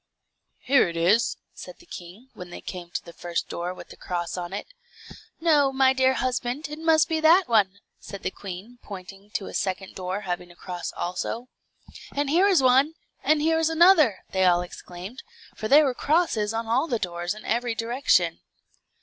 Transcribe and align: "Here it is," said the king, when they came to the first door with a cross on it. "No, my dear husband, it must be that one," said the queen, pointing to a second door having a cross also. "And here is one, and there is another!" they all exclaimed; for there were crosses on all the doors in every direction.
"Here 0.61 0.89
it 0.89 0.97
is," 0.97 1.37
said 1.53 1.77
the 1.77 1.85
king, 1.85 2.29
when 2.33 2.49
they 2.49 2.59
came 2.59 2.89
to 2.89 3.05
the 3.05 3.13
first 3.13 3.47
door 3.49 3.71
with 3.71 3.93
a 3.93 3.95
cross 3.95 4.35
on 4.35 4.51
it. 4.51 4.65
"No, 5.39 5.71
my 5.71 5.93
dear 5.93 6.15
husband, 6.15 6.65
it 6.69 6.79
must 6.79 7.07
be 7.07 7.19
that 7.19 7.43
one," 7.47 7.77
said 7.99 8.23
the 8.23 8.31
queen, 8.31 8.79
pointing 8.81 9.29
to 9.35 9.45
a 9.45 9.53
second 9.53 9.93
door 9.93 10.21
having 10.21 10.49
a 10.49 10.55
cross 10.55 10.91
also. 10.93 11.49
"And 12.15 12.31
here 12.31 12.47
is 12.47 12.63
one, 12.63 12.95
and 13.23 13.41
there 13.41 13.59
is 13.59 13.69
another!" 13.69 14.23
they 14.31 14.43
all 14.43 14.61
exclaimed; 14.61 15.21
for 15.55 15.67
there 15.67 15.85
were 15.85 15.93
crosses 15.93 16.51
on 16.51 16.65
all 16.65 16.87
the 16.87 16.97
doors 16.97 17.35
in 17.35 17.45
every 17.45 17.75
direction. 17.75 18.39